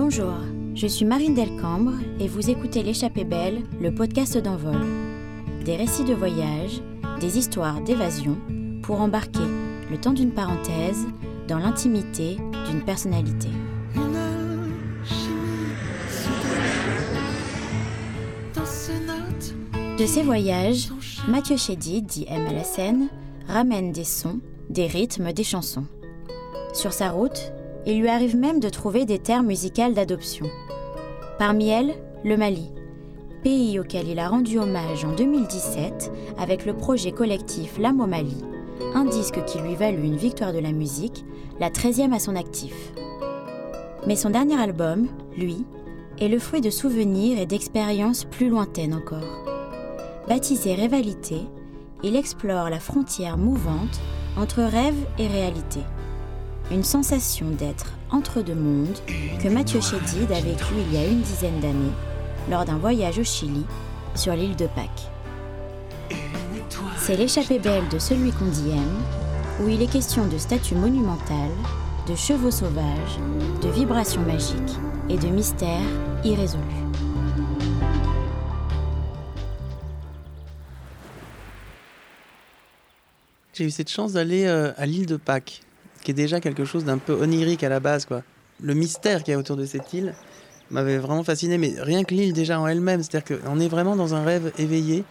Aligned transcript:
Bonjour, 0.00 0.34
je 0.76 0.86
suis 0.86 1.04
Marine 1.04 1.34
Delcambre 1.34 1.94
et 2.20 2.28
vous 2.28 2.50
écoutez 2.50 2.84
L'échappée 2.84 3.24
belle, 3.24 3.64
le 3.80 3.92
podcast 3.92 4.38
d'envol. 4.38 4.86
Des 5.64 5.74
récits 5.74 6.04
de 6.04 6.14
voyage, 6.14 6.80
des 7.18 7.36
histoires 7.36 7.80
d'évasion 7.80 8.38
pour 8.84 9.00
embarquer, 9.00 9.42
le 9.90 9.98
temps 9.98 10.12
d'une 10.12 10.30
parenthèse, 10.30 11.04
dans 11.48 11.58
l'intimité 11.58 12.36
d'une 12.70 12.84
personnalité. 12.84 13.48
De 19.98 20.06
ces 20.06 20.22
voyages, 20.22 20.92
Mathieu 21.26 21.56
Chédy, 21.56 22.02
dit 22.02 22.26
MLSN, 22.30 23.08
ramène 23.48 23.90
des 23.90 24.04
sons, 24.04 24.38
des 24.70 24.86
rythmes, 24.86 25.32
des 25.32 25.42
chansons. 25.42 25.86
Sur 26.72 26.92
sa 26.92 27.10
route, 27.10 27.52
il 27.88 28.00
lui 28.00 28.08
arrive 28.08 28.36
même 28.36 28.60
de 28.60 28.68
trouver 28.68 29.06
des 29.06 29.18
terres 29.18 29.42
musicales 29.42 29.94
d'adoption. 29.94 30.46
Parmi 31.38 31.70
elles, 31.70 31.94
le 32.22 32.36
Mali, 32.36 32.70
pays 33.42 33.80
auquel 33.80 34.08
il 34.08 34.18
a 34.18 34.28
rendu 34.28 34.58
hommage 34.58 35.06
en 35.06 35.14
2017 35.14 36.12
avec 36.38 36.66
le 36.66 36.74
projet 36.74 37.12
collectif 37.12 37.78
L'âme 37.78 38.06
Mali, 38.06 38.44
un 38.94 39.06
disque 39.06 39.42
qui 39.46 39.58
lui 39.60 39.74
valut 39.74 40.04
une 40.04 40.18
victoire 40.18 40.52
de 40.52 40.58
la 40.58 40.72
musique, 40.72 41.24
la 41.60 41.70
13e 41.70 42.12
à 42.12 42.18
son 42.18 42.36
actif. 42.36 42.74
Mais 44.06 44.16
son 44.16 44.30
dernier 44.30 44.60
album, 44.60 45.08
lui, 45.34 45.64
est 46.20 46.28
le 46.28 46.38
fruit 46.38 46.60
de 46.60 46.70
souvenirs 46.70 47.38
et 47.38 47.46
d'expériences 47.46 48.24
plus 48.24 48.50
lointaines 48.50 48.94
encore. 48.94 49.44
Baptisé 50.28 50.74
Rivalité, 50.74 51.40
il 52.02 52.16
explore 52.16 52.68
la 52.68 52.80
frontière 52.80 53.38
mouvante 53.38 53.98
entre 54.36 54.60
rêve 54.60 55.06
et 55.18 55.26
réalité. 55.26 55.80
Une 56.70 56.84
sensation 56.84 57.46
d'être 57.48 57.94
entre 58.10 58.42
deux 58.42 58.54
mondes 58.54 58.98
que 59.42 59.48
Mathieu 59.48 59.80
Chédid 59.80 60.30
a 60.30 60.40
vécu 60.40 60.74
il 60.76 60.92
y 60.92 60.98
a 60.98 61.06
une 61.06 61.22
dizaine 61.22 61.60
d'années 61.60 61.92
lors 62.50 62.66
d'un 62.66 62.76
voyage 62.76 63.18
au 63.18 63.24
Chili 63.24 63.64
sur 64.14 64.34
l'île 64.34 64.54
de 64.54 64.66
Pâques. 64.66 65.08
C'est 66.98 67.16
l'échappée 67.16 67.58
belle 67.58 67.88
de 67.88 67.98
celui 67.98 68.32
qu'on 68.32 68.44
dit 68.44 68.68
aime, 68.68 69.62
où 69.62 69.68
il 69.70 69.80
est 69.80 69.90
question 69.90 70.26
de 70.26 70.36
statues 70.36 70.74
monumentales, 70.74 71.56
de 72.06 72.14
chevaux 72.14 72.50
sauvages, 72.50 73.18
de 73.62 73.70
vibrations 73.70 74.22
magiques 74.22 74.76
et 75.08 75.16
de 75.16 75.28
mystères 75.28 75.80
irrésolus. 76.22 76.62
J'ai 83.54 83.64
eu 83.64 83.70
cette 83.70 83.90
chance 83.90 84.12
d'aller 84.12 84.44
euh, 84.44 84.72
à 84.76 84.84
l'île 84.84 85.06
de 85.06 85.16
Pâques, 85.16 85.62
qui 86.02 86.10
est 86.10 86.14
déjà 86.14 86.40
quelque 86.40 86.64
chose 86.64 86.84
d'un 86.84 86.98
peu 86.98 87.12
onirique 87.12 87.64
à 87.64 87.68
la 87.68 87.80
base. 87.80 88.06
quoi. 88.06 88.22
Le 88.62 88.74
mystère 88.74 89.22
qu'il 89.22 89.32
y 89.32 89.34
a 89.34 89.38
autour 89.38 89.56
de 89.56 89.64
cette 89.64 89.92
île 89.92 90.14
m'avait 90.70 90.98
vraiment 90.98 91.24
fasciné, 91.24 91.58
mais 91.58 91.74
rien 91.78 92.04
que 92.04 92.14
l'île 92.14 92.32
déjà 92.32 92.60
en 92.60 92.66
elle-même, 92.66 93.02
c'est-à-dire 93.02 93.38
qu'on 93.38 93.60
est 93.60 93.68
vraiment 93.68 93.96
dans 93.96 94.14
un 94.14 94.24
rêve 94.24 94.52
éveillé. 94.58 95.04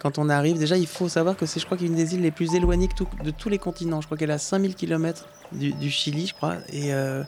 Quand 0.00 0.18
on 0.18 0.28
arrive, 0.28 0.58
déjà 0.58 0.76
il 0.76 0.86
faut 0.86 1.08
savoir 1.08 1.36
que 1.36 1.46
c'est, 1.46 1.60
je 1.60 1.66
crois, 1.66 1.76
qu'une 1.78 1.94
des 1.94 2.14
îles 2.14 2.22
les 2.22 2.30
plus 2.30 2.54
éloignées 2.54 2.88
de 3.22 3.30
tous 3.30 3.48
les 3.48 3.58
continents. 3.58 4.00
Je 4.00 4.06
crois 4.06 4.16
qu'elle 4.16 4.30
à 4.30 4.38
5000 4.38 4.74
km 4.74 5.28
du, 5.52 5.72
du, 5.72 5.90
Chili, 5.90 6.26
je 6.26 6.34
crois, 6.34 6.56
et, 6.72 6.92
euh, 6.92 7.22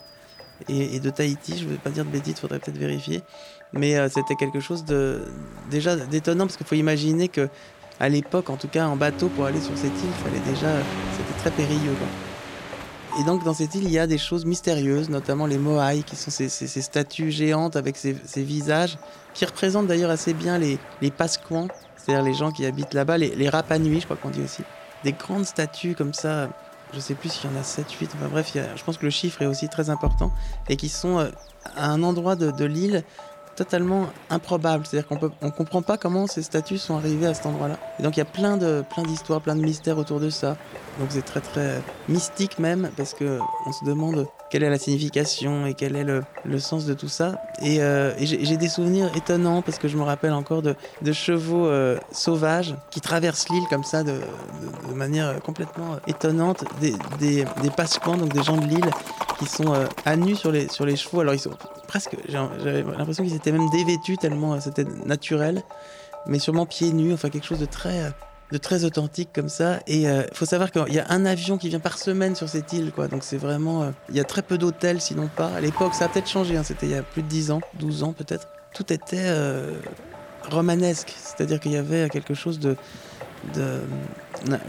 de 0.68 1.10
Tahiti. 1.10 1.58
Je 1.58 1.64
ne 1.64 1.70
vais 1.70 1.76
pas 1.76 1.90
dire 1.90 2.04
de 2.04 2.10
bêtises, 2.10 2.34
il 2.36 2.40
faudrait 2.40 2.58
peut-être 2.58 2.78
vérifier. 2.78 3.22
Mais 3.72 3.96
euh, 3.96 4.08
c'était 4.08 4.34
quelque 4.34 4.60
chose 4.60 4.84
de 4.84 5.22
déjà 5.70 5.96
d'étonnant, 5.96 6.46
parce 6.46 6.56
qu'il 6.56 6.66
faut 6.66 6.74
imaginer 6.74 7.28
que 7.28 7.48
à 8.00 8.08
l'époque, 8.08 8.50
en 8.50 8.56
tout 8.56 8.68
cas 8.68 8.86
en 8.86 8.96
bateau 8.96 9.28
pour 9.28 9.44
aller 9.44 9.60
sur 9.60 9.76
cette 9.76 9.92
île, 10.02 10.10
fallait 10.24 10.40
déjà, 10.50 10.68
c'était 11.16 11.38
très 11.38 11.50
périlleux. 11.50 11.94
Et 13.18 13.22
donc 13.22 13.44
dans 13.44 13.54
cette 13.54 13.74
île, 13.76 13.84
il 13.84 13.90
y 13.90 13.98
a 13.98 14.06
des 14.06 14.18
choses 14.18 14.44
mystérieuses, 14.44 15.08
notamment 15.08 15.46
les 15.46 15.58
moai, 15.58 16.02
qui 16.02 16.16
sont 16.16 16.30
ces, 16.30 16.48
statues 16.48 17.30
géantes 17.30 17.76
avec 17.76 17.96
ces, 17.96 18.14
visages, 18.36 18.98
qui 19.34 19.44
représentent 19.44 19.86
d'ailleurs 19.86 20.10
assez 20.10 20.34
bien 20.34 20.58
les, 20.58 20.78
les 21.00 21.12
c'est-à-dire 21.16 22.22
les 22.22 22.34
gens 22.34 22.50
qui 22.50 22.66
habitent 22.66 22.92
là-bas, 22.92 23.18
les, 23.18 23.34
les 23.34 23.48
Rapanui, 23.48 24.00
je 24.00 24.04
crois 24.04 24.16
qu'on 24.16 24.30
dit 24.30 24.42
aussi. 24.42 24.62
Des 25.04 25.12
grandes 25.12 25.46
statues 25.46 25.94
comme 25.94 26.12
ça, 26.12 26.48
je 26.92 26.98
sais 26.98 27.14
plus 27.14 27.28
s'il 27.28 27.50
y 27.50 27.54
en 27.54 27.56
a 27.56 27.62
7, 27.62 27.90
8, 27.90 28.10
enfin 28.16 28.28
bref, 28.28 28.52
je 28.54 28.84
pense 28.84 28.98
que 28.98 29.04
le 29.04 29.10
chiffre 29.10 29.40
est 29.42 29.46
aussi 29.46 29.68
très 29.68 29.90
important, 29.90 30.32
et 30.68 30.76
qui 30.76 30.88
sont 30.88 31.18
euh, 31.18 31.30
à 31.76 31.90
un 31.90 32.02
endroit 32.02 32.34
de 32.36 32.64
l'île 32.64 33.04
totalement 33.54 34.06
improbable. 34.30 34.84
C'est-à-dire 34.86 35.08
qu'on 35.08 35.46
ne 35.46 35.50
comprend 35.50 35.82
pas 35.82 35.96
comment 35.96 36.26
ces 36.26 36.42
statues 36.42 36.78
sont 36.78 36.96
arrivées 36.96 37.26
à 37.26 37.34
cet 37.34 37.46
endroit-là. 37.46 37.78
Et 37.98 38.02
donc 38.02 38.16
il 38.16 38.20
y 38.20 38.22
a 38.22 38.26
plein 38.26 38.56
de 38.56 38.84
plein 38.88 39.02
d'histoires, 39.02 39.40
plein 39.40 39.56
de 39.56 39.62
mystères 39.62 39.98
autour 39.98 40.20
de 40.20 40.30
ça. 40.30 40.56
Donc 40.98 41.08
c'est 41.10 41.24
très 41.24 41.40
très 41.40 41.82
mystique 42.08 42.58
même 42.58 42.90
parce 42.96 43.14
que 43.14 43.38
on 43.66 43.72
se 43.72 43.84
demande 43.84 44.26
quelle 44.50 44.62
est 44.62 44.70
la 44.70 44.78
signification 44.78 45.66
et 45.66 45.74
quel 45.74 45.96
est 45.96 46.04
le, 46.04 46.22
le 46.44 46.58
sens 46.60 46.84
de 46.84 46.94
tout 46.94 47.08
ça. 47.08 47.42
Et, 47.60 47.82
euh, 47.82 48.12
j'ai 48.20 48.56
des 48.56 48.68
souvenirs 48.68 49.10
étonnants 49.16 49.62
parce 49.62 49.78
que 49.78 49.88
je 49.88 49.96
me 49.96 50.02
rappelle 50.04 50.32
encore 50.32 50.62
de, 50.62 50.76
de 51.02 51.12
chevaux 51.12 51.66
euh, 51.66 51.98
sauvages 52.12 52.76
qui 52.92 53.00
traversent 53.00 53.48
l'île 53.48 53.64
comme 53.68 53.82
ça 53.82 54.04
de, 54.04 54.12
de, 54.88 54.94
manière 54.94 55.40
complètement 55.42 55.96
étonnante. 56.06 56.64
Des, 56.80 56.94
des, 57.18 57.44
des 57.62 57.70
pasquans, 57.70 58.16
donc 58.16 58.32
des 58.32 58.44
gens 58.44 58.56
de 58.56 58.66
l'île 58.66 58.90
qui 59.38 59.46
sont 59.46 59.74
euh, 59.74 59.86
à 60.04 60.16
nu 60.16 60.34
sur 60.34 60.52
les, 60.52 60.68
sur 60.68 60.86
les 60.86 60.96
chevaux. 60.96 61.20
Alors 61.20 61.34
ils 61.34 61.40
sont 61.40 61.56
presque, 61.88 62.16
j'avais 62.28 62.82
l'impression 62.82 63.24
qu'ils 63.24 63.34
étaient 63.34 63.52
même 63.52 63.68
dévêtus 63.70 64.16
tellement 64.16 64.60
c'était 64.60 64.84
naturel, 65.06 65.62
mais 66.26 66.38
sûrement 66.38 66.66
pieds 66.66 66.92
nus, 66.92 67.12
enfin 67.12 67.30
quelque 67.30 67.46
chose 67.46 67.60
de 67.60 67.66
très 67.66 68.12
de 68.52 68.58
très 68.58 68.84
authentique 68.84 69.30
comme 69.34 69.48
ça. 69.48 69.80
Et 69.86 70.02
il 70.02 70.06
euh, 70.06 70.22
faut 70.32 70.44
savoir 70.44 70.70
qu'il 70.70 70.94
y 70.94 70.98
a 70.98 71.06
un 71.08 71.24
avion 71.26 71.58
qui 71.58 71.68
vient 71.68 71.80
par 71.80 71.98
semaine 71.98 72.34
sur 72.36 72.48
cette 72.48 72.72
île, 72.72 72.92
quoi. 72.92 73.08
Donc 73.08 73.24
c'est 73.24 73.36
vraiment. 73.36 73.82
Euh, 73.82 73.90
il 74.08 74.16
y 74.16 74.20
a 74.20 74.24
très 74.24 74.42
peu 74.42 74.58
d'hôtels, 74.58 75.00
sinon 75.00 75.28
pas. 75.34 75.48
À 75.48 75.60
l'époque, 75.60 75.94
ça 75.94 76.06
a 76.06 76.08
peut-être 76.08 76.28
changé, 76.28 76.56
hein. 76.56 76.62
c'était 76.62 76.86
il 76.86 76.92
y 76.92 76.96
a 76.96 77.02
plus 77.02 77.22
de 77.22 77.28
10 77.28 77.50
ans, 77.50 77.60
12 77.74 78.02
ans 78.04 78.12
peut-être. 78.12 78.48
Tout 78.72 78.92
était 78.92 79.16
euh, 79.20 79.72
romanesque, 80.50 81.14
c'est-à-dire 81.16 81.60
qu'il 81.60 81.72
y 81.72 81.76
avait 81.76 82.08
quelque 82.10 82.34
chose 82.34 82.58
de. 82.58 82.76
De... 83.54 83.80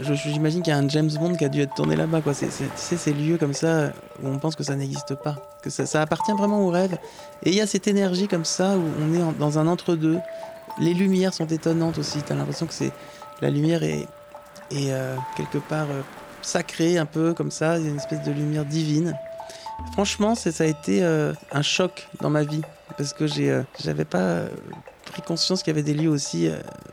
J'imagine 0.00 0.62
qu'il 0.62 0.72
y 0.72 0.76
a 0.76 0.78
un 0.78 0.88
James 0.88 1.10
Bond 1.10 1.34
qui 1.34 1.44
a 1.44 1.48
dû 1.48 1.60
être 1.60 1.74
tourné 1.74 1.96
là-bas, 1.96 2.20
quoi. 2.22 2.32
C'est 2.34 2.96
ces 2.96 3.12
lieux 3.12 3.36
comme 3.36 3.52
ça 3.52 3.92
où 4.22 4.28
on 4.28 4.38
pense 4.38 4.56
que 4.56 4.62
ça 4.62 4.74
n'existe 4.74 5.14
pas, 5.16 5.36
que 5.62 5.70
ça, 5.70 6.00
appartient 6.00 6.32
vraiment 6.32 6.66
au 6.66 6.70
rêve. 6.70 6.96
Et 7.42 7.50
il 7.50 7.56
y 7.56 7.60
a 7.60 7.66
cette 7.66 7.86
énergie 7.86 8.28
comme 8.28 8.44
ça 8.44 8.76
où 8.76 8.82
on 9.02 9.14
est 9.14 9.38
dans 9.38 9.58
un 9.58 9.66
entre-deux. 9.66 10.18
Les 10.78 10.94
lumières 10.94 11.34
sont 11.34 11.46
étonnantes 11.46 11.98
aussi. 11.98 12.22
T'as 12.22 12.34
l'impression 12.34 12.66
que 12.66 12.74
c'est 12.74 12.92
la 13.42 13.50
lumière 13.50 13.82
est, 13.82 14.06
est 14.70 14.92
euh, 14.92 15.16
quelque 15.36 15.58
part 15.58 15.88
euh, 15.90 16.02
sacrée, 16.42 16.98
un 16.98 17.06
peu 17.06 17.34
comme 17.34 17.50
ça, 17.50 17.78
il 17.78 17.84
y 17.84 17.88
a 17.88 17.90
une 17.90 17.96
espèce 17.96 18.22
de 18.22 18.32
lumière 18.32 18.64
divine. 18.64 19.14
Franchement, 19.92 20.34
ça 20.34 20.50
a 20.64 20.66
été 20.66 21.02
euh, 21.02 21.34
un 21.52 21.62
choc 21.62 22.08
dans 22.20 22.30
ma 22.30 22.44
vie, 22.44 22.62
parce 22.96 23.12
que 23.12 23.26
j'avais 23.26 24.04
pas 24.06 24.44
pris 25.04 25.22
conscience 25.22 25.62
qu'il 25.62 25.72
y 25.72 25.74
avait 25.76 25.82
des 25.82 25.94
lieux 25.94 26.08
aussi 26.08 26.50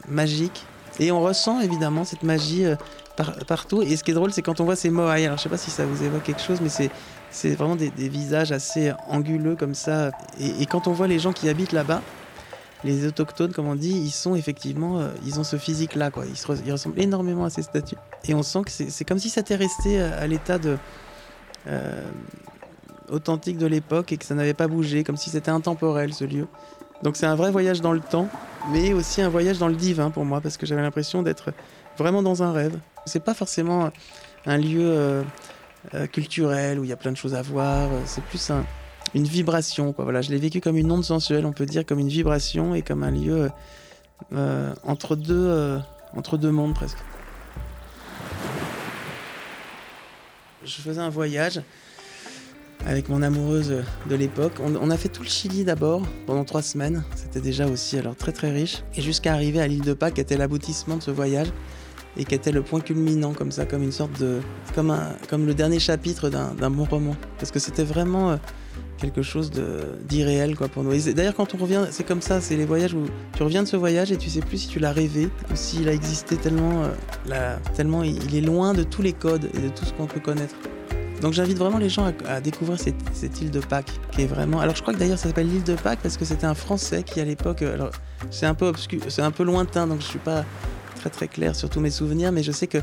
magiques. 0.08 0.66
Et 1.00 1.12
on 1.12 1.22
ressent 1.22 1.60
évidemment 1.60 2.04
cette 2.04 2.24
magie 2.24 2.66
par, 3.16 3.34
partout. 3.46 3.82
Et 3.82 3.96
ce 3.98 4.04
qui 4.04 4.12
est 4.12 4.14
drôle, 4.14 4.32
c'est 4.32 4.42
quand 4.42 4.60
on 4.60 4.66
voit 4.66 4.76
ces 4.76 4.90
moai. 4.90 5.26
Alors 5.26 5.38
je 5.38 5.44
sais 5.44 5.50
pas 5.50 5.58
si 5.58 5.72
ça 5.72 5.86
vous 5.86 6.04
évoque 6.04 6.24
quelque 6.24 6.42
chose, 6.42 6.60
mais 6.62 6.70
c'est 6.70 7.56
vraiment 7.56 7.76
des, 7.76 7.90
visages 8.10 8.52
assez 8.52 8.94
anguleux 9.10 9.56
comme 9.56 9.76
ça. 9.76 10.12
Et, 10.40 10.66
quand 10.66 10.88
on 10.88 10.92
voit 10.94 11.08
les 11.08 11.20
gens 11.20 11.34
qui 11.34 11.50
habitent 11.50 11.72
là-bas, 11.72 12.02
les 12.84 13.08
autochtones, 13.08 13.54
comme 13.54 13.68
on 13.68 13.76
dit, 13.76 13.92
ils 13.92 14.12
sont 14.12 14.36
effectivement, 14.36 15.00
euh, 15.00 15.10
ils 15.26 15.40
ont 15.40 15.46
ce 15.46 15.56
physique-là, 15.56 16.12
quoi. 16.12 16.26
Ils, 16.26 16.36
se, 16.36 16.46
ils, 16.66 16.72
ressemblent 16.72 17.00
énormément 17.00 17.46
à 17.46 17.50
ces 17.50 17.62
statues. 17.62 17.96
Et 18.26 18.34
on 18.34 18.44
sent 18.44 18.60
que 18.66 18.72
c'est 18.72 19.06
comme 19.06 19.20
si 19.20 19.30
ça 19.30 19.42
était 19.42 19.56
resté 19.56 20.02
à, 20.02 20.28
l'état 20.28 20.60
euh, 21.68 22.02
authentique 23.10 23.58
de 23.58 23.68
l'époque 23.68 24.12
et 24.12 24.18
que 24.18 24.26
ça 24.26 24.36
n'avait 24.36 24.54
pas 24.54 24.68
bougé, 24.68 25.04
comme 25.04 25.18
si 25.18 25.30
c'était 25.30 25.52
intemporel 25.52 26.14
ce 26.14 26.26
lieu. 26.26 26.48
Donc 27.04 27.16
c'est 27.16 27.26
un 27.26 27.36
vrai 27.36 27.52
voyage 27.52 27.82
dans 27.82 27.94
le 27.94 28.00
temps, 28.00 28.28
mais 28.70 28.94
aussi 28.94 29.22
un 29.22 29.30
voyage 29.30 29.58
dans 29.58 29.68
le 29.68 29.76
divin 29.76 30.10
pour 30.10 30.26
moi, 30.26 30.42
parce 30.42 30.58
que 30.58 30.66
j'avais 30.66 30.82
l'impression 30.82 31.24
d'être 31.24 31.54
vraiment 31.98 32.24
dans 32.24 32.44
un 32.44 32.52
rêve. 32.52 32.78
C'est 33.06 33.24
pas 33.24 33.34
forcément 33.34 33.92
un 34.46 34.58
lieu 34.58 34.82
euh, 34.82 35.24
euh, 35.94 36.08
culturel 36.08 36.80
où 36.80 36.84
il 36.84 36.90
y 36.90 36.94
a 36.94 36.98
plein 36.98 37.12
de 37.12 37.18
choses 37.18 37.36
à 37.36 37.42
voir. 37.42 37.90
C'est 38.06 38.24
plus 38.24 38.50
un 38.50 38.66
une 39.14 39.26
vibration. 39.26 39.94
Quoi. 39.94 40.04
Voilà, 40.06 40.22
je 40.22 40.32
l'ai 40.32 40.38
vécu 40.38 40.62
comme 40.62 40.78
une 40.78 40.92
onde 40.92 41.04
sensuelle, 41.04 41.46
on 41.46 41.54
peut 41.54 41.66
dire, 41.66 41.86
comme 41.86 42.00
une 42.00 42.10
vibration 42.10 42.76
et 42.76 42.82
comme 42.82 43.04
un 43.04 43.12
lieu 43.12 43.50
euh, 44.34 44.74
entre, 44.84 45.16
deux, 45.16 45.48
euh, 45.48 45.80
entre 46.16 46.38
deux 46.38 46.52
mondes 46.52 46.74
presque. 46.74 46.98
Je 50.64 50.76
faisais 50.76 51.02
un 51.02 51.10
voyage 51.10 51.62
avec 52.86 53.10
mon 53.10 53.22
amoureuse 53.22 53.84
de 54.10 54.16
l'époque. 54.16 54.54
On, 54.62 54.90
a 54.90 54.98
fait 54.98 55.10
tout 55.10 55.24
le 55.24 55.30
Chili 55.30 55.64
d'abord 55.64 56.02
pendant 56.26 56.44
trois 56.44 56.62
semaines. 56.62 57.04
C'était 57.16 57.42
déjà 57.42 57.68
aussi 57.68 57.98
alors 57.98 58.16
très 58.16 58.32
très 58.32 58.52
riche. 58.52 58.84
Et 58.96 59.02
jusqu'à 59.02 59.34
arriver 59.34 59.62
à 59.62 59.68
l'île 59.68 59.84
de 59.84 59.94
Pâques, 59.94 60.16
qui 60.16 60.22
était 60.22 60.38
l'aboutissement 60.38 60.98
de 60.98 61.04
ce 61.04 61.12
voyage 61.12 61.48
et 62.18 62.26
qui 62.26 62.36
était 62.36 62.52
le 62.52 62.62
point 62.62 62.80
culminant 62.80 63.34
comme 63.34 63.52
ça, 63.52 63.66
comme 63.66 63.84
une 63.84 63.92
sorte 63.92 64.20
de, 64.20 64.40
comme 64.76 64.92
un, 64.92 65.16
comme 65.30 65.46
le 65.46 65.54
dernier 65.54 65.80
chapitre 65.80 66.30
d'un 66.30 66.70
bon 66.70 66.86
roman. 66.86 67.16
Parce 67.40 67.52
que 67.52 67.60
c'était 67.60 67.84
vraiment 67.84 68.32
euh, 68.32 68.38
quelque 68.98 69.22
chose 69.22 69.52
d'irréel 70.08 70.56
quoi 70.56 70.68
pour 70.68 70.84
nous. 70.84 70.96
D'ailleurs 71.14 71.36
quand 71.36 71.56
on 71.56 71.58
revient, 71.58 71.86
c'est 71.92 72.06
comme 72.06 72.22
ça, 72.22 72.42
c'est 72.42 72.56
les 72.56 72.66
voyages 72.66 72.94
où 72.94 73.06
tu 73.36 73.44
reviens 73.44 73.64
de 73.64 73.68
ce 73.68 73.78
voyage 73.78 74.12
et 74.12 74.18
tu 74.18 74.30
sais 74.30 74.42
plus 74.42 74.60
si 74.60 74.68
tu 74.68 74.80
l'as 74.80 74.92
rêvé 74.92 75.30
ou 75.52 75.56
s'il 75.56 75.90
a 75.90 75.94
existé 75.94 76.38
tellement, 76.38 76.84
euh, 77.30 77.58
tellement 77.76 78.04
il, 78.04 78.36
est 78.36 78.42
loin 78.42 78.74
de 78.74 78.84
tous 78.84 79.02
les 79.02 79.14
codes 79.14 79.50
et 79.54 79.60
de 79.60 79.70
tout 79.70 79.86
ce 79.86 79.94
qu'on 79.94 80.06
peut 80.06 80.20
connaître. 80.20 80.56
Donc 81.24 81.32
j'invite 81.32 81.58
vraiment 81.58 81.78
les 81.78 81.88
gens 81.88 82.12
à, 82.28 82.42
découvrir 82.42 82.78
cette, 82.78 83.42
île 83.42 83.50
de 83.50 83.62
Pâques, 83.62 83.94
qui 84.12 84.24
est 84.24 84.26
vraiment. 84.26 84.60
Alors 84.60 84.76
je 84.76 84.82
crois 84.82 84.94
que 84.94 85.00
d'ailleurs 85.00 85.18
ça 85.18 85.30
s'appelle 85.30 85.48
l'île 85.48 85.64
de 85.64 85.76
Pâques 85.76 86.00
parce 86.04 86.18
que 86.18 86.26
c'était 86.26 86.46
un 86.46 86.54
Français 86.54 87.02
qui 87.02 87.22
à 87.22 87.24
l'époque. 87.24 87.62
Alors 87.62 87.92
c'est 88.30 88.46
un 88.46 88.54
peu 88.54 88.66
obscur, 88.66 89.00
c'est 89.08 89.22
un 89.22 89.32
peu 89.32 89.44
lointain, 89.44 89.88
donc 89.88 90.02
je 90.02 90.06
suis 90.06 90.20
pas 90.20 90.44
très 91.00 91.10
très 91.10 91.30
clair 91.30 91.56
sur 91.56 91.70
tous 91.70 91.80
mes 91.80 91.92
souvenirs, 91.92 92.34
mais 92.34 92.44
je 92.44 92.52
sais 92.52 92.68
que 92.68 92.80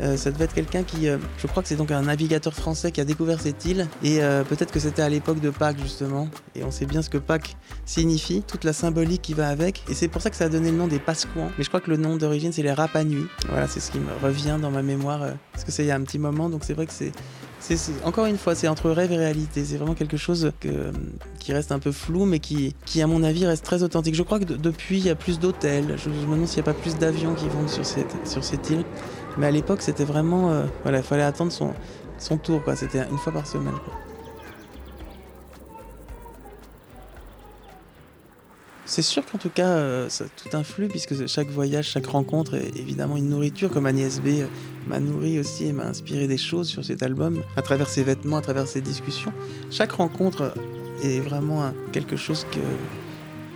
euh, 0.00 0.16
ça 0.16 0.30
devait 0.30 0.46
être 0.46 0.54
quelqu'un 0.54 0.84
qui, 0.84 1.06
euh, 1.06 1.18
je 1.38 1.46
crois 1.46 1.62
que 1.62 1.68
c'est 1.68 1.76
donc 1.76 1.90
un 1.90 2.00
navigateur 2.00 2.54
français 2.54 2.92
qui 2.92 3.00
a 3.02 3.04
découvert 3.04 3.40
cette 3.40 3.62
île. 3.66 3.86
Et 4.02 4.22
euh, 4.22 4.42
peut-être 4.42 4.72
que 4.72 4.80
c'était 4.80 5.02
à 5.02 5.10
l'époque 5.10 5.40
de 5.40 5.50
Pâques 5.50 5.78
justement. 5.82 6.28
Et 6.54 6.64
on 6.64 6.70
sait 6.70 6.86
bien 6.86 7.02
ce 7.02 7.10
que 7.10 7.18
Pâques 7.18 7.56
signifie, 7.84 8.42
toute 8.42 8.64
la 8.64 8.72
symbolique 8.72 9.20
qui 9.20 9.34
va 9.34 9.48
avec. 9.48 9.82
Et 9.90 9.94
c'est 9.94 10.08
pour 10.08 10.22
ça 10.22 10.30
que 10.30 10.36
ça 10.36 10.44
a 10.44 10.48
donné 10.48 10.70
le 10.70 10.78
nom 10.78 10.86
des 10.86 10.98
Pasquans. 10.98 11.50
Mais 11.58 11.64
je 11.64 11.68
crois 11.68 11.80
que 11.80 11.90
le 11.90 11.98
nom 11.98 12.16
d'origine 12.16 12.52
c'est 12.52 12.62
les 12.62 12.72
Rapanui. 12.72 13.26
Voilà, 13.50 13.68
c'est 13.68 13.80
ce 13.80 13.90
qui 13.90 13.98
me 13.98 14.12
revient 14.22 14.56
dans 14.60 14.70
ma 14.70 14.82
mémoire. 14.82 15.20
parce 15.52 15.64
que 15.64 15.72
c'est 15.72 15.84
il 15.84 15.88
y 15.88 15.90
a 15.90 15.96
un 15.96 16.02
petit 16.02 16.18
moment, 16.18 16.48
donc 16.48 16.64
c'est 16.64 16.74
vrai 16.74 16.86
que 16.86 16.92
c'est 16.92 17.12
encore 18.04 18.26
une 18.26 18.38
fois, 18.38 18.54
c'est 18.54 18.68
entre 18.68 18.90
rêve 18.90 19.12
et 19.12 19.16
réalité. 19.16 19.64
C'est 19.64 19.76
vraiment 19.76 19.94
quelque 19.94 20.16
chose 20.16 20.52
qui 21.38 21.52
reste 21.52 21.72
un 21.72 21.78
peu 21.78 21.92
flou, 21.92 22.24
mais 22.24 22.38
qui, 22.38 22.74
à 23.00 23.06
mon 23.06 23.22
avis, 23.22 23.46
reste 23.46 23.64
très 23.64 23.82
authentique. 23.82 24.14
Je 24.14 24.22
crois 24.22 24.38
que 24.38 24.44
depuis, 24.44 24.98
il 24.98 25.06
y 25.06 25.10
a 25.10 25.14
plus 25.14 25.38
d'hôtels. 25.38 25.96
Je, 25.96 26.08
me 26.08 26.20
demande 26.20 26.46
s'il 26.46 26.62
n'y 26.62 26.68
a 26.68 26.72
pas 26.72 26.78
plus 26.78 26.96
d'avions 26.96 27.34
qui 27.34 27.48
vont 27.48 27.68
sur 27.68 27.84
cette, 27.84 28.14
sur 28.26 28.44
cette 28.44 28.70
île. 28.70 28.84
Mais 29.38 29.46
à 29.46 29.50
l'époque, 29.50 29.82
c'était 29.82 30.04
vraiment. 30.04 30.50
Euh, 30.50 30.64
voilà, 30.82 30.98
il 30.98 31.04
fallait 31.04 31.22
attendre 31.22 31.52
son, 31.52 31.72
son 32.18 32.38
tour, 32.38 32.62
quoi. 32.62 32.76
C'était 32.76 33.02
une 33.10 33.18
fois 33.18 33.32
par 33.32 33.46
semaine, 33.46 33.74
C'est 38.96 39.02
sûr 39.02 39.26
qu'en 39.26 39.36
tout 39.36 39.50
cas, 39.50 39.68
euh, 39.68 40.08
ça 40.08 40.24
tout 40.24 40.56
influe, 40.56 40.88
puisque 40.88 41.26
chaque 41.26 41.48
voyage, 41.48 41.86
chaque 41.86 42.06
rencontre 42.06 42.54
est 42.54 42.74
évidemment 42.78 43.18
une 43.18 43.28
nourriture, 43.28 43.70
comme 43.70 43.84
Agnès 43.84 44.20
B 44.22 44.28
euh, 44.28 44.46
m'a 44.86 45.00
nourri 45.00 45.38
aussi 45.38 45.66
et 45.66 45.72
m'a 45.74 45.84
inspiré 45.84 46.26
des 46.26 46.38
choses 46.38 46.66
sur 46.66 46.82
cet 46.82 47.02
album, 47.02 47.42
à 47.56 47.60
travers 47.60 47.90
ses 47.90 48.02
vêtements, 48.02 48.38
à 48.38 48.40
travers 48.40 48.66
ses 48.66 48.80
discussions. 48.80 49.34
Chaque 49.70 49.92
rencontre 49.92 50.54
est 51.02 51.20
vraiment 51.20 51.74
quelque 51.92 52.16
chose 52.16 52.46
que, 52.50 52.58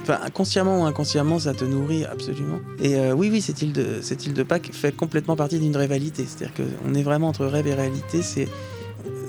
Enfin, 0.02 0.18
consciemment 0.32 0.82
ou 0.82 0.84
inconsciemment, 0.84 1.38
ça 1.38 1.54
te 1.54 1.64
nourrit 1.64 2.04
absolument. 2.04 2.60
Et 2.80 2.96
euh, 2.96 3.12
oui, 3.12 3.28
oui, 3.30 3.40
cette 3.40 3.62
île, 3.62 3.72
de, 3.72 4.00
cette 4.02 4.26
île 4.26 4.34
de 4.34 4.42
Pâques 4.42 4.70
fait 4.72 4.94
complètement 4.94 5.36
partie 5.36 5.58
d'une 5.58 5.76
rivalité. 5.76 6.26
C'est-à-dire 6.26 6.54
qu'on 6.54 6.94
est 6.94 7.02
vraiment 7.02 7.28
entre 7.28 7.46
rêve 7.46 7.66
et 7.66 7.74
réalité. 7.74 8.22
C'est. 8.22 8.48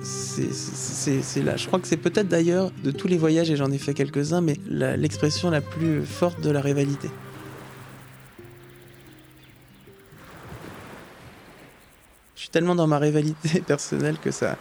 C'est 0.04 1.44
là. 1.44 1.58
Je 1.58 1.68
crois 1.68 1.80
que 1.80 1.88
c'est 1.88 1.98
peut-être 1.98 2.28
d'ailleurs 2.28 2.72
de 2.84 2.92
tous 2.92 3.08
les 3.08 3.18
voyages, 3.18 3.52
et 3.52 3.56
j'en 3.56 3.72
ai 3.72 3.78
fait 3.78 3.94
quelques-uns, 3.94 4.42
mais 4.42 4.58
l'expression 4.68 5.50
la, 5.50 5.62
plus 5.62 6.06
forte 6.06 6.42
de 6.42 6.50
la 6.50 6.62
rivalité. 6.62 7.10
Je 12.36 12.42
suis 12.42 12.50
tellement 12.50 12.76
dans 12.76 12.88
ma 12.88 12.98
rivalité 12.98 13.62
personnelle 13.68 14.18
que 14.18 14.32
ça, 14.32 14.58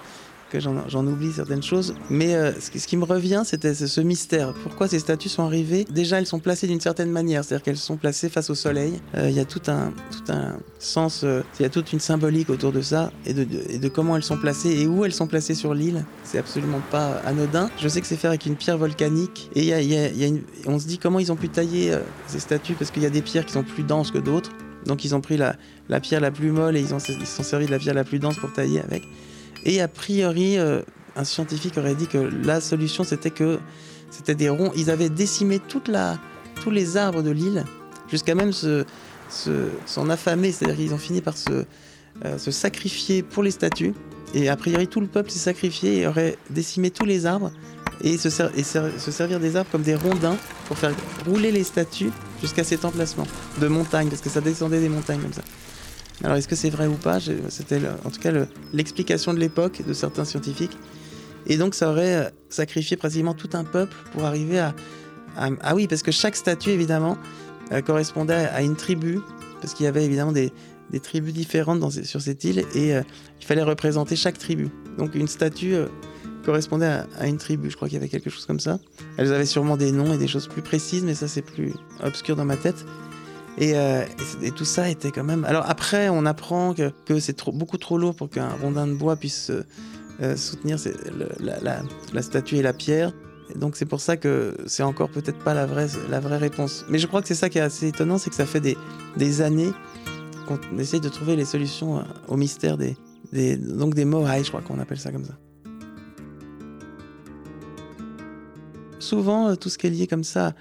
que 0.50 0.60
j'en 0.60 1.06
oublie 1.06 1.32
certaines 1.32 1.62
choses. 1.62 1.94
Mais 2.10 2.34
euh, 2.34 2.52
ce, 2.60 2.86
qui 2.86 2.96
me 2.96 3.04
revient, 3.04 3.42
c'était 3.44 3.74
ce 3.74 4.00
mystère. 4.00 4.52
Pourquoi 4.62 4.88
ces 4.88 4.98
statues 4.98 5.28
sont 5.28 5.44
arrivées? 5.44 5.86
Déjà, 5.90 6.18
elles 6.18 6.26
sont 6.26 6.40
placées 6.40 6.66
d'une 6.66 6.80
certaine 6.80 7.10
manière, 7.10 7.44
c'est-à-dire 7.44 7.64
qu'elles 7.64 7.76
sont 7.76 7.96
placées 7.96 8.28
face 8.28 8.50
au 8.50 8.54
soleil. 8.54 9.00
Euh, 9.16 9.30
il 9.30 9.36
y 9.36 9.40
a 9.40 9.44
tout 9.44 9.62
un, 9.68 9.92
tout 10.10 10.32
un 10.32 10.58
sens, 10.78 11.22
euh, 11.24 11.42
il 11.58 11.62
y 11.62 11.66
a 11.66 11.70
toute 11.70 11.92
une 11.92 12.00
symbolique 12.00 12.50
autour 12.50 12.72
de 12.72 12.82
ça 12.82 13.12
et 13.24 13.32
de, 13.32 13.88
comment 13.88 14.16
elles 14.16 14.22
sont 14.22 14.36
placées 14.36 14.70
et 14.70 14.86
où 14.86 15.04
elles 15.04 15.14
sont 15.14 15.26
placées 15.26 15.54
sur 15.54 15.72
l'île. 15.72 16.04
C'est 16.24 16.38
absolument 16.38 16.80
pas 16.90 17.22
anodin. 17.24 17.70
Je 17.78 17.88
sais 17.88 18.00
que 18.00 18.06
c'est 18.06 18.16
fait 18.16 18.28
avec 18.28 18.46
une 18.46 18.56
pierre 18.56 18.78
volcanique 18.78 19.50
et 19.54 19.72
on 20.66 20.78
se 20.78 20.86
dit 20.86 20.98
comment 20.98 21.18
ils 21.18 21.32
ont 21.32 21.36
pu 21.36 21.48
tailler 21.48 21.96
ces 22.26 22.40
statues 22.40 22.74
parce 22.74 22.90
qu'il 22.90 23.02
y 23.02 23.06
a 23.06 23.10
des 23.10 23.22
pierres 23.22 23.46
qui 23.46 23.52
sont 23.52 23.62
plus 23.62 23.82
denses 23.82 24.10
que 24.10 24.18
d'autres. 24.18 24.50
Donc 24.86 25.04
ils 25.04 25.14
ont 25.14 25.20
pris 25.20 25.36
la, 25.36 25.56
pierre 26.00 26.20
la 26.20 26.30
plus 26.30 26.50
molle 26.50 26.76
et 26.76 26.80
ils 26.80 27.00
se 27.00 27.12
sont 27.24 27.42
servis 27.42 27.66
de 27.66 27.70
la 27.70 27.78
pierre 27.78 27.94
la 27.94 28.04
plus 28.04 28.18
dense 28.18 28.36
pour 28.36 28.52
tailler 28.52 28.80
avec. 28.80 29.02
Et 29.64 29.80
a 29.80 29.88
priori, 29.88 30.58
euh, 30.58 30.82
un 31.16 31.24
scientifique 31.24 31.76
aurait 31.78 31.94
dit 31.94 32.06
que 32.06 32.18
la 32.18 32.60
solution, 32.60 33.04
c'était 33.04 33.30
que 33.30 33.58
c'était 34.10 34.34
des 34.34 34.48
ronds. 34.48 34.72
Ils 34.76 34.90
avaient 34.90 35.08
décimé 35.08 35.58
toute 35.58 35.88
la, 35.88 36.18
tous 36.62 36.70
les 36.70 36.96
arbres 36.96 37.22
de 37.22 37.30
l'île, 37.30 37.64
jusqu'à 38.10 38.34
même 38.34 38.52
s'en 38.52 38.84
se, 39.28 40.10
affamer. 40.10 40.52
C'est-à-dire 40.52 40.76
qu'ils 40.76 40.94
ont 40.94 40.98
fini 40.98 41.20
par 41.20 41.36
se, 41.36 41.64
euh, 42.24 42.38
se 42.38 42.50
sacrifier 42.50 43.22
pour 43.22 43.42
les 43.42 43.50
statues. 43.50 43.94
Et 44.34 44.48
a 44.48 44.56
priori, 44.56 44.86
tout 44.86 45.00
le 45.00 45.06
peuple 45.06 45.30
s'est 45.30 45.38
sacrifié 45.38 46.00
et 46.00 46.06
aurait 46.06 46.36
décimé 46.50 46.90
tous 46.90 47.04
les 47.04 47.26
arbres 47.26 47.50
et, 48.02 48.16
se, 48.16 48.28
et 48.56 48.62
se, 48.62 49.10
servir 49.10 49.40
des 49.40 49.56
arbres 49.56 49.70
comme 49.70 49.82
des 49.82 49.94
rondins 49.94 50.36
pour 50.66 50.78
faire 50.78 50.94
rouler 51.26 51.50
les 51.50 51.64
statues 51.64 52.10
jusqu'à 52.40 52.64
cet 52.64 52.84
emplacement 52.84 53.26
de 53.60 53.68
montagne, 53.68 54.08
parce 54.08 54.22
que 54.22 54.30
ça 54.30 54.40
descendait 54.40 54.80
des 54.80 54.88
montagnes 54.88 55.20
comme 55.20 55.32
ça. 55.32 55.42
Alors 56.22 56.36
est-ce 56.36 56.48
que 56.48 56.56
c'est 56.56 56.70
vrai 56.70 56.86
ou 56.86 56.94
pas? 56.94 57.18
C'était 57.48 57.80
en 58.04 58.10
tout 58.10 58.20
cas 58.20 58.32
l'explication 58.72 59.32
de 59.32 59.38
l'époque 59.38 59.82
de 59.86 59.92
certains 59.92 60.24
scientifiques. 60.24 60.76
Et 61.46 61.56
donc 61.56 61.74
ça 61.74 61.90
aurait 61.90 62.16
euh, 62.16 62.28
sacrifié 62.50 62.96
pratiquement 62.96 63.34
tout 63.34 63.50
un 63.54 63.64
peuple 63.64 63.94
pour 64.12 64.24
arriver 64.24 64.58
à... 64.58 64.74
ah 65.36 65.74
oui, 65.74 65.86
parce 65.86 66.02
que 66.02 66.12
chaque 66.12 66.36
statue 66.36 66.70
évidemment 66.70 67.16
euh, 67.72 67.80
correspondait 67.80 68.34
à 68.34 68.60
une 68.60 68.76
tribu, 68.76 69.20
parce 69.60 69.72
qu'il 69.72 69.84
y 69.84 69.88
avait 69.88 70.04
évidemment 70.04 70.32
des, 70.32 70.52
tribus 71.02 71.32
différentes 71.32 71.90
sur 72.04 72.20
cette 72.20 72.44
île 72.44 72.64
et 72.74 72.94
euh, 72.94 73.02
il 73.40 73.46
fallait 73.46 73.62
représenter 73.62 74.16
chaque 74.16 74.36
tribu. 74.36 74.68
Donc 74.98 75.14
une 75.14 75.28
statue 75.28 75.76
correspondait 76.44 77.02
à, 77.18 77.26
une 77.26 77.38
tribu, 77.38 77.70
je 77.70 77.76
crois 77.76 77.88
qu'il 77.88 77.96
y 77.96 78.00
avait 78.00 78.08
quelque 78.08 78.28
chose 78.28 78.44
comme 78.44 78.60
ça. 78.60 78.78
Elles 79.16 79.32
avaient 79.32 79.46
sûrement 79.46 79.76
des 79.76 79.92
noms 79.92 80.12
et 80.12 80.18
des 80.18 80.28
choses 80.28 80.48
plus 80.48 80.62
précises, 80.62 81.04
mais 81.04 81.14
ça 81.14 81.28
c'est 81.28 81.42
plus 81.42 81.72
obscur 82.02 82.36
dans 82.36 82.44
ma 82.44 82.56
tête. 82.56 82.84
Euh, 83.60 84.04
et, 84.42 84.50
tout 84.52 84.64
ça 84.64 84.88
était 84.88 85.10
quand 85.10 85.24
même. 85.24 85.44
Alors 85.44 85.68
après, 85.68 86.08
on 86.08 86.24
apprend 86.24 86.74
que, 86.74 87.20
c'est 87.20 87.44
beaucoup 87.50 87.76
trop 87.76 87.98
lourd 87.98 88.14
pour 88.14 88.30
qu'un 88.30 88.48
rondin 88.48 88.86
de 88.86 88.94
bois 88.94 89.16
puisse 89.16 89.50
euh, 89.50 89.64
euh, 90.22 90.36
soutenir 90.36 90.78
la, 91.40 92.22
statue 92.22 92.56
et 92.56 92.62
la 92.62 92.72
pierre. 92.72 93.12
donc 93.56 93.76
c'est 93.76 93.84
pour 93.84 94.00
ça 94.00 94.16
que 94.16 94.56
c'est 94.66 94.82
encore 94.82 95.10
peut-être 95.10 95.38
pas 95.38 95.52
la 95.52 95.66
vraie, 95.66 95.88
réponse. 96.38 96.86
Mais 96.88 96.98
je 96.98 97.06
crois 97.06 97.20
que 97.20 97.28
c'est 97.28 97.34
ça 97.34 97.50
qui 97.50 97.58
est 97.58 97.62
assez 97.62 97.88
étonnant, 97.88 98.16
c'est 98.16 98.30
que 98.30 98.36
ça 98.36 98.46
fait 98.46 98.60
des, 98.60 99.42
années 99.42 99.72
qu'on 100.46 100.78
essaye 100.78 101.00
de 101.00 101.08
trouver 101.08 101.36
les 101.36 101.44
solutions 101.44 102.02
au 102.28 102.36
mystère 102.36 102.78
des, 102.78 102.96
des 103.32 103.56
donc 103.56 103.94
des 103.94 104.06
Mohai, 104.06 104.42
je 104.42 104.48
crois 104.48 104.62
qu'on 104.62 104.78
appelle 104.78 104.98
ça 104.98 105.12
comme 105.12 105.24
ça. 105.24 105.34
Souvent, 108.98 109.56
tout 109.56 109.68
ce 109.68 109.76
qui 109.76 109.86
est 109.86 109.90
lié 109.90 110.06
comme 110.06 110.24
ça 110.24 110.54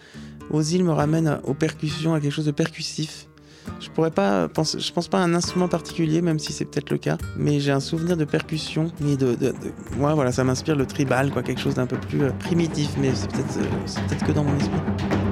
îles 0.61 0.83
me 0.83 0.91
ramène 0.91 1.39
aux 1.43 1.53
percussions, 1.53 2.13
à 2.13 2.19
quelque 2.19 2.31
chose 2.31 2.45
de 2.45 2.51
percussif. 2.51 3.27
Je 3.79 3.89
pourrais 3.89 4.11
pas 4.11 4.47
penser, 4.47 4.79
je 4.79 4.91
pense 4.91 5.07
pas 5.07 5.19
à 5.19 5.21
un 5.21 5.33
instrument 5.33 5.67
particulier, 5.67 6.21
même 6.21 6.39
si 6.39 6.53
c'est 6.53 6.65
peut-être 6.65 6.89
le 6.89 6.97
cas, 6.97 7.17
mais 7.37 7.59
j'ai 7.59 7.71
un 7.71 7.79
souvenir 7.79 8.17
de 8.17 8.25
percussion 8.25 8.91
et 9.05 9.15
de, 9.15 9.35
de, 9.35 9.53
moi 9.97 10.15
voilà, 10.15 10.31
ça 10.31 10.43
m'inspire 10.43 10.75
le 10.75 10.85
tribal, 10.85 11.29
quoi, 11.31 11.43
quelque 11.43 11.61
chose 11.61 11.75
d'un 11.75 11.85
peu 11.85 11.97
plus 11.97 12.23
euh, 12.23 12.31
primitif, 12.31 12.89
mais 12.99 13.11
c'est 13.13 13.31
peut-être, 13.31 13.57
euh, 13.57 13.63
c'est 13.85 14.03
peut-être 14.05 14.25
que 14.25 14.31
dans 14.31 14.43
mon 14.43 14.57
esprit. 14.57 15.28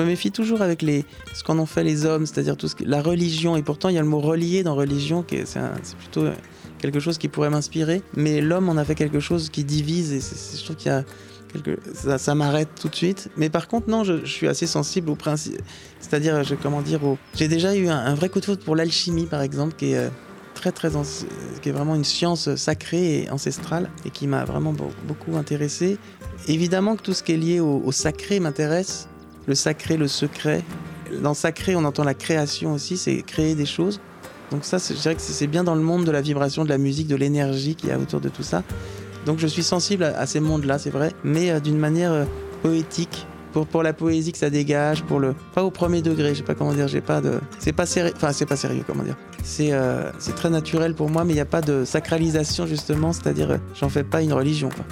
Me 0.00 0.06
méfie 0.06 0.30
toujours 0.30 0.62
avec 0.62 0.82
les, 0.82 1.04
ce 1.34 1.44
qu'en 1.44 1.58
ont 1.58 1.66
fait 1.66 1.84
les 1.84 2.06
hommes, 2.06 2.26
c'est-à-dire 2.26 2.56
tout 2.56 2.68
ce 2.68 2.74
la 2.84 3.02
religion. 3.02 3.56
Et 3.56 3.62
pourtant, 3.62 3.88
il 3.88 3.94
y 3.94 3.98
a 3.98 4.02
le 4.02 4.08
mot 4.08 4.20
relié 4.20 4.62
dans 4.62 4.74
religion, 4.74 5.22
qui 5.22 5.38
c'est 5.44 5.60
plutôt 5.98 6.26
quelque 6.80 7.00
chose 7.00 7.18
qui 7.18 7.28
pourrait 7.28 7.50
m'inspirer. 7.50 8.02
Mais 8.16 8.40
l'homme 8.40 8.68
en 8.68 8.76
a 8.76 8.84
fait 8.84 8.94
quelque 8.94 9.20
chose 9.20 9.50
qui 9.50 9.64
divise, 9.64 10.12
et 10.12 10.20
je 10.20 10.64
trouve 10.64 10.76
qu'il 10.76 10.90
y 10.90 10.94
a 10.94 11.04
quelque, 11.52 11.78
ça, 12.18 12.34
m'arrête 12.34 12.68
tout 12.80 12.88
de 12.88 12.94
suite. 12.94 13.30
Mais 13.36 13.50
par 13.50 13.68
contre, 13.68 13.88
non, 13.88 14.04
je, 14.04 14.24
suis 14.24 14.48
assez 14.48 14.66
sensible 14.66 15.10
au 15.10 15.16
principe. 15.16 15.60
C'est-à-dire, 16.00 16.42
je, 16.44 16.54
comment 16.54 16.82
dire, 16.82 17.00
j'ai 17.34 17.48
déjà 17.48 17.74
eu 17.74 17.88
un, 17.88 18.14
vrai 18.14 18.28
coup 18.28 18.40
de 18.40 18.44
foudre 18.44 18.64
pour 18.64 18.76
l'alchimie, 18.76 19.26
par 19.26 19.42
exemple, 19.42 19.74
qui 19.76 19.92
est 19.92 19.98
euh, 19.98 20.08
très 20.54 20.72
très 20.72 20.90
qui 21.62 21.68
est 21.68 21.72
vraiment 21.72 21.94
une 21.94 22.04
science 22.04 22.54
sacrée 22.56 23.22
et 23.22 23.30
ancestrale 23.30 23.90
et 24.04 24.10
qui 24.10 24.26
m'a 24.26 24.44
vraiment 24.44 24.74
beaucoup 25.06 25.36
intéressé. 25.36 25.98
Évidemment 26.48 26.96
que 26.96 27.02
tout 27.02 27.14
ce 27.14 27.22
qui 27.22 27.32
est 27.32 27.36
lié 27.36 27.60
au 27.60 27.92
sacré 27.92 28.40
m'intéresse, 28.40 29.08
le 29.46 29.54
sacré, 29.54 29.96
le 29.96 30.08
secret. 30.08 30.62
Dans 31.22 31.34
sacré, 31.34 31.74
on 31.76 31.84
entend 31.84 32.04
la 32.04 32.14
création 32.14 32.72
aussi, 32.72 32.96
c'est 32.96 33.22
créer 33.22 33.54
des 33.54 33.66
choses. 33.66 34.00
Donc 34.50 34.64
ça, 34.64 34.78
je 34.78 34.94
dirais 34.94 35.14
que 35.14 35.20
c'est 35.20 35.46
bien 35.46 35.64
dans 35.64 35.74
le 35.74 35.82
monde 35.82 36.04
de 36.04 36.10
la 36.10 36.20
vibration, 36.20 36.64
de 36.64 36.68
la 36.68 36.78
musique, 36.78 37.06
de 37.06 37.16
l'énergie 37.16 37.74
qu'il 37.74 37.88
y 37.88 37.92
a 37.92 37.98
autour 37.98 38.20
de 38.20 38.28
tout 38.28 38.42
ça. 38.42 38.62
Donc 39.26 39.38
je 39.38 39.46
suis 39.46 39.62
sensible 39.62 40.04
à, 40.04 40.26
ces 40.26 40.40
mondes-là, 40.40 40.78
c'est 40.78 40.90
vrai, 40.90 41.12
mais 41.24 41.50
euh, 41.50 41.60
d'une 41.60 41.78
manière 41.78 42.12
euh, 42.12 42.24
poétique. 42.62 43.26
Pour, 43.52 43.66
pour 43.66 43.82
la 43.82 43.92
poésie 43.92 44.30
que 44.30 44.38
ça 44.38 44.48
dégage, 44.48 45.02
pour 45.02 45.18
le 45.18 45.34
pas 45.56 45.64
au 45.64 45.72
premier 45.72 46.02
degré, 46.02 46.34
je 46.34 46.34
sais 46.34 46.44
pas 46.44 46.54
comment 46.54 46.72
dire, 46.72 46.86
j'ai 46.86 47.00
pas 47.00 47.20
de 47.20 47.40
c'est 47.58 47.72
pas 47.72 47.84
sérieux, 47.84 48.12
enfin 48.14 48.30
c'est 48.30 48.46
pas 48.46 48.54
sérieux 48.54 48.84
comment 48.86 49.02
dire. 49.02 49.16
C'est 49.42 49.72
euh, 49.72 50.08
c'est 50.20 50.36
très 50.36 50.50
naturel 50.50 50.94
pour 50.94 51.10
moi, 51.10 51.24
mais 51.24 51.32
il 51.32 51.34
n'y 51.34 51.40
a 51.40 51.46
pas 51.46 51.60
de 51.60 51.84
sacralisation 51.84 52.64
justement, 52.68 53.12
c'est-à-dire 53.12 53.58
j'en 53.74 53.88
fais 53.88 54.04
pas 54.04 54.22
une 54.22 54.32
religion. 54.32 54.68
Quoi 54.68 54.84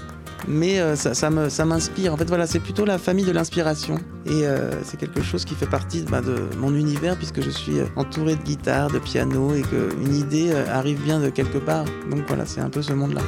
mais 0.47 0.79
euh, 0.79 0.95
ça, 0.97 1.31
m'inspire. 1.31 2.15
En 2.15 2.17
fait, 2.17 2.27
voilà, 2.27 2.47
c'est 2.47 2.61
plutôt 2.61 2.85
la 2.85 2.99
famille 2.99 3.25
de 3.25 3.33
l'inspiration. 3.33 3.97
Et 4.27 4.47
euh, 4.47 4.71
c'est 4.85 4.99
quelque 4.99 5.23
chose 5.23 5.45
qui 5.45 5.55
fait 5.55 5.67
partie 5.67 6.03
bah, 6.03 6.21
de 6.21 6.49
mon 6.59 6.75
univers, 6.75 7.17
puisque 7.17 7.43
je 7.43 7.51
suis 7.51 7.81
euh, 7.81 7.87
entouré 7.97 8.37
de 8.37 8.43
guitare, 8.43 8.91
de 8.91 8.99
piano, 8.99 9.55
et 9.55 9.63
qu'une 9.63 10.15
idée 10.15 10.53
arrive 10.71 11.03
bien 11.03 11.21
de 11.21 11.31
quelque 11.31 11.59
part. 11.59 11.85
Donc 12.11 12.25
voilà, 12.29 12.47
c'est 12.47 12.61
un 12.61 12.71
peu 12.71 12.83
ce 12.83 12.93
monde-là. 12.93 13.23